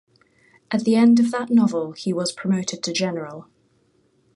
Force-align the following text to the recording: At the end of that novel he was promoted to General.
At 0.71 0.83
the 0.83 0.95
end 0.95 1.19
of 1.19 1.29
that 1.29 1.51
novel 1.51 1.91
he 1.91 2.11
was 2.11 2.31
promoted 2.31 2.81
to 2.85 2.91
General. 2.91 3.47